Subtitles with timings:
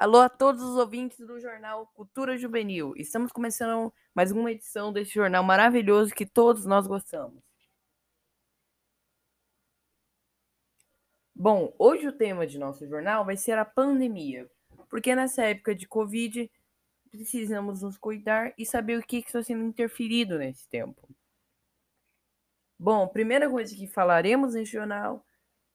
[0.00, 2.94] Alô a todos os ouvintes do jornal Cultura Juvenil.
[2.96, 7.44] Estamos começando mais uma edição desse jornal maravilhoso que todos nós gostamos.
[11.34, 14.50] Bom, hoje o tema de nosso jornal vai ser a pandemia,
[14.88, 16.50] porque nessa época de Covid
[17.10, 21.06] precisamos nos cuidar e saber o que está sendo interferido nesse tempo.
[22.78, 25.22] Bom, a primeira coisa que falaremos nesse jornal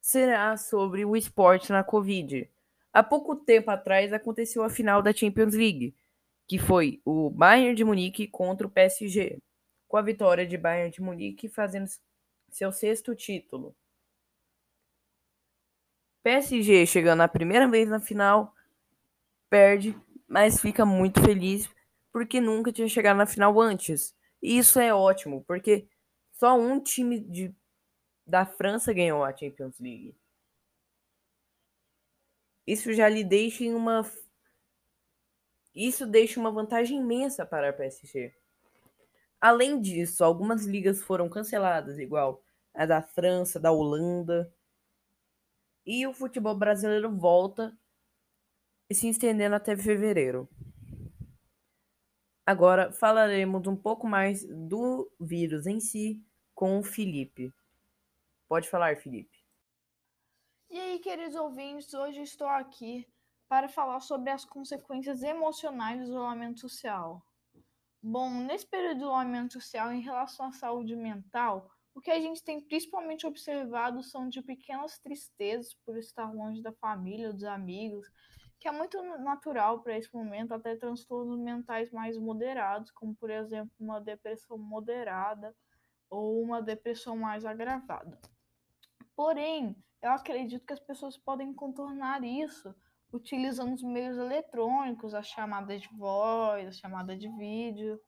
[0.00, 2.50] será sobre o esporte na Covid.
[2.96, 5.94] Há pouco tempo atrás aconteceu a final da Champions League,
[6.48, 9.38] que foi o Bayern de Munique contra o PSG,
[9.86, 11.90] com a vitória de Bayern de Munique fazendo
[12.48, 13.76] seu sexto título.
[16.22, 18.54] PSG chegando a primeira vez na final,
[19.50, 19.94] perde,
[20.26, 21.68] mas fica muito feliz
[22.10, 24.16] porque nunca tinha chegado na final antes.
[24.42, 25.86] E isso é ótimo, porque
[26.32, 27.54] só um time de,
[28.26, 30.16] da França ganhou a Champions League
[32.66, 34.04] isso já lhe deixa em uma
[35.74, 38.34] isso deixa uma vantagem imensa para a PSG.
[39.38, 42.42] Além disso, algumas ligas foram canceladas, igual
[42.74, 44.50] a da França, da Holanda.
[45.84, 47.76] E o futebol brasileiro volta
[48.90, 50.48] se estendendo até fevereiro.
[52.46, 56.22] Agora falaremos um pouco mais do vírus em si
[56.54, 57.52] com o Felipe.
[58.48, 59.35] Pode falar, Felipe.
[60.68, 63.06] E aí, queridos ouvintes, hoje estou aqui
[63.48, 67.24] para falar sobre as consequências emocionais do isolamento social.
[68.02, 72.42] Bom, nesse período de isolamento social, em relação à saúde mental, o que a gente
[72.42, 78.10] tem principalmente observado são de pequenas tristezas por estar longe da família, dos amigos,
[78.58, 83.70] que é muito natural para esse momento, até transtornos mentais mais moderados, como por exemplo
[83.78, 85.54] uma depressão moderada
[86.10, 88.18] ou uma depressão mais agravada.
[89.16, 92.74] Porém, eu acredito que as pessoas podem contornar isso
[93.12, 97.98] utilizando os meios eletrônicos, a chamada de voz, a chamada de vídeo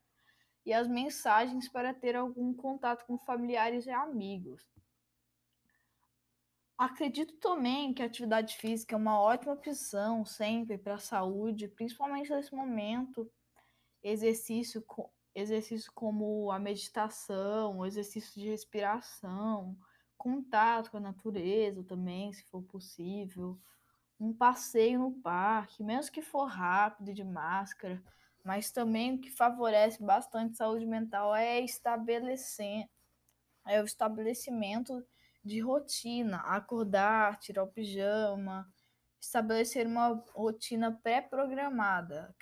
[0.66, 4.68] e as mensagens para ter algum contato com familiares e amigos.
[6.76, 12.30] Acredito também que a atividade física é uma ótima opção sempre para a saúde, principalmente
[12.30, 13.28] nesse momento.
[14.02, 14.84] Exercício,
[15.34, 19.76] exercício como a meditação, exercício de respiração,
[20.18, 23.58] contato com a natureza também, se for possível,
[24.20, 28.02] um passeio no parque, mesmo que for rápido de máscara,
[28.44, 32.88] mas também o que favorece bastante saúde mental é estabelecer
[33.66, 35.06] é o estabelecimento
[35.44, 38.66] de rotina, acordar, tirar o pijama,
[39.20, 42.34] estabelecer uma rotina pré-programada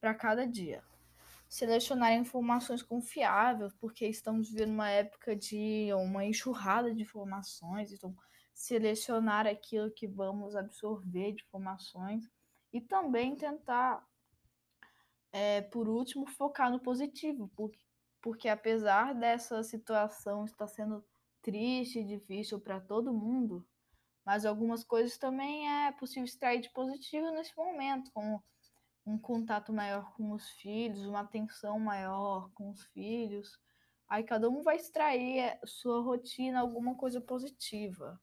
[0.00, 0.82] para cada dia
[1.48, 8.14] selecionar informações confiáveis, porque estamos vivendo uma época de uma enxurrada de informações, então
[8.52, 12.30] selecionar aquilo que vamos absorver de informações
[12.72, 14.04] e também tentar,
[15.32, 17.84] é, por último, focar no positivo, porque,
[18.20, 21.04] porque apesar dessa situação estar sendo
[21.42, 23.66] triste e difícil para todo mundo,
[24.24, 28.42] mas algumas coisas também é possível extrair de positivo nesse momento, como
[29.06, 33.58] um contato maior com os filhos, uma atenção maior com os filhos.
[34.08, 38.18] Aí cada um vai extrair eh, sua rotina alguma coisa positiva.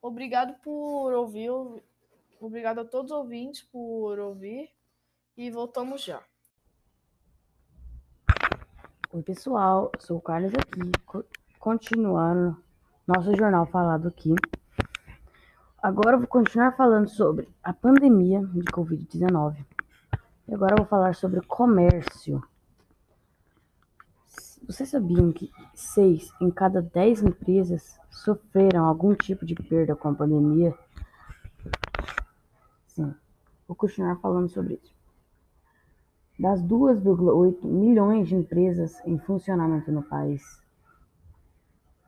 [0.00, 1.50] Obrigado por ouvir,
[2.40, 4.70] obrigado a todos os ouvintes por ouvir
[5.36, 6.22] e voltamos já.
[9.12, 11.26] Oi pessoal, sou o Carlos aqui,
[11.58, 12.56] continuando
[13.06, 14.34] nosso jornal falado aqui.
[15.82, 19.56] Agora eu vou continuar falando sobre a pandemia de Covid-19.
[20.52, 22.42] Agora vou falar sobre comércio.
[24.66, 30.14] Vocês sabiam que seis em cada dez empresas sofreram algum tipo de perda com a
[30.14, 30.76] pandemia?
[32.88, 33.14] Sim,
[33.68, 34.92] vou continuar falando sobre isso.
[36.36, 40.60] Das 2,8 milhões de empresas em funcionamento no país,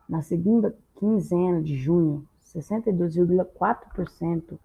[0.09, 4.59] na segunda quinzena de junho, 62,4%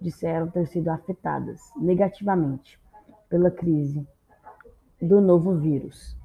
[0.00, 2.80] disseram ter sido afetadas negativamente
[3.28, 4.06] pela crise
[5.00, 6.16] do novo vírus.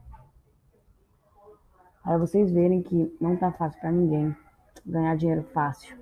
[2.03, 4.35] Para vocês verem que não está fácil para ninguém
[4.85, 5.97] ganhar dinheiro fácil.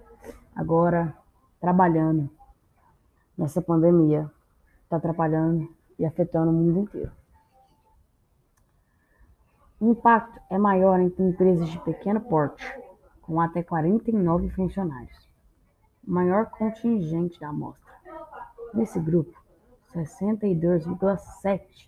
[0.55, 1.15] Agora,
[1.59, 2.29] trabalhando
[3.37, 4.29] nessa pandemia,
[4.83, 7.11] está atrapalhando e afetando o mundo inteiro.
[9.79, 12.63] O impacto é maior entre empresas de pequeno porte,
[13.21, 15.32] com até 49 funcionários
[16.03, 17.93] maior contingente da amostra.
[18.73, 19.39] Nesse grupo,
[19.93, 21.87] 62,7%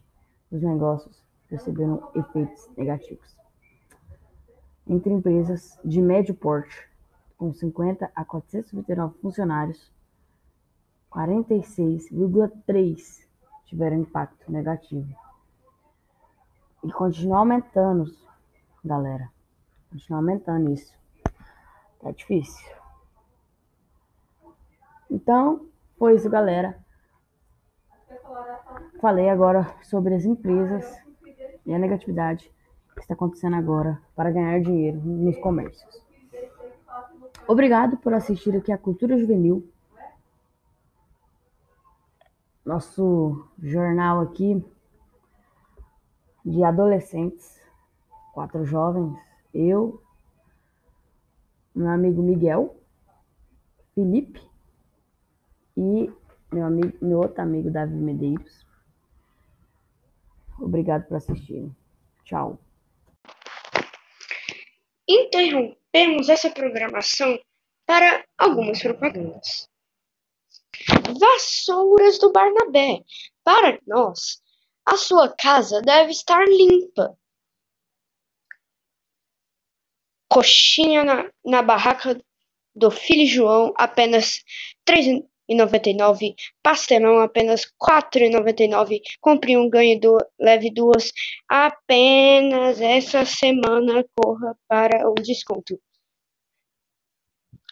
[0.52, 3.36] dos negócios receberam efeitos negativos.
[4.88, 6.88] Entre empresas de médio porte,
[7.38, 9.92] com 50 a 429 funcionários,
[11.12, 13.26] 46,3
[13.66, 15.14] tiveram impacto negativo.
[16.84, 18.16] E continua aumentando,
[18.84, 19.32] galera.
[19.90, 20.94] Continua aumentando isso.
[22.00, 22.85] Tá difícil.
[25.10, 25.68] Então,
[25.98, 26.78] foi isso, galera.
[29.00, 30.86] Falei agora sobre as empresas
[31.66, 32.52] e a negatividade
[32.94, 36.04] que está acontecendo agora para ganhar dinheiro nos comércios.
[37.48, 39.70] Obrigado por assistir aqui a Cultura Juvenil.
[42.66, 44.66] Nosso jornal aqui
[46.44, 47.62] de adolescentes,
[48.34, 49.16] quatro jovens,
[49.54, 50.02] eu,
[51.76, 52.76] meu amigo Miguel,
[53.94, 54.55] Felipe
[55.78, 56.10] e
[56.52, 58.66] meu, amigo, meu outro amigo, Davi Medeiros.
[60.60, 61.70] Obrigado por assistir.
[62.24, 62.60] Tchau.
[65.08, 67.38] Interrompemos essa programação
[67.86, 69.70] para algumas propagandas.
[71.20, 73.04] Vassouras do Barnabé.
[73.44, 74.42] Para nós,
[74.86, 77.18] a sua casa deve estar limpa.
[80.30, 82.20] Coxinha na, na barraca
[82.74, 84.44] do filho João, apenas
[84.84, 85.06] três
[85.50, 86.36] 4,99.
[86.62, 89.02] Pastelão apenas 4,99.
[89.22, 91.12] Compre um, ganhe do, leve duas.
[91.48, 95.80] Apenas essa semana corra para o desconto.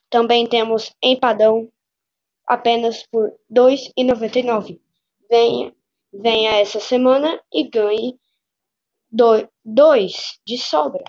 [0.09, 1.69] Também temos empadão
[2.45, 4.79] apenas por R$ 2,99.
[5.29, 5.73] Venha,
[6.13, 8.19] venha essa semana e ganhe
[9.63, 11.03] dois de sobra.